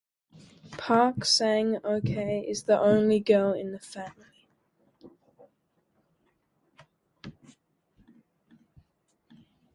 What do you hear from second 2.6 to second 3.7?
the only girl